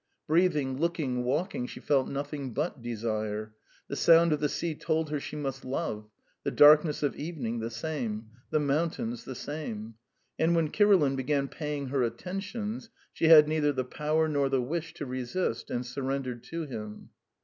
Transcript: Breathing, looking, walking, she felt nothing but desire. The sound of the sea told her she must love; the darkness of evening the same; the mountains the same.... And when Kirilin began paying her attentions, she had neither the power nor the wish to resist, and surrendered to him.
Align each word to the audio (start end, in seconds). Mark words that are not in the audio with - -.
Breathing, 0.25 0.79
looking, 0.79 1.23
walking, 1.23 1.67
she 1.67 1.79
felt 1.79 2.07
nothing 2.09 2.55
but 2.55 2.81
desire. 2.81 3.53
The 3.87 3.95
sound 3.95 4.33
of 4.33 4.39
the 4.39 4.49
sea 4.49 4.73
told 4.73 5.11
her 5.11 5.19
she 5.19 5.35
must 5.35 5.63
love; 5.63 6.09
the 6.41 6.49
darkness 6.49 7.03
of 7.03 7.15
evening 7.15 7.59
the 7.59 7.69
same; 7.69 8.31
the 8.49 8.59
mountains 8.59 9.25
the 9.25 9.35
same.... 9.35 9.93
And 10.39 10.55
when 10.55 10.71
Kirilin 10.71 11.15
began 11.17 11.47
paying 11.49 11.89
her 11.89 12.01
attentions, 12.01 12.89
she 13.13 13.25
had 13.25 13.47
neither 13.47 13.71
the 13.71 13.85
power 13.85 14.27
nor 14.27 14.49
the 14.49 14.59
wish 14.59 14.95
to 14.95 15.05
resist, 15.05 15.69
and 15.69 15.85
surrendered 15.85 16.41
to 16.45 16.65
him. 16.65 17.11